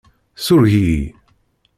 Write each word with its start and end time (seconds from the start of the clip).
Sureg-iyi. 0.45 1.03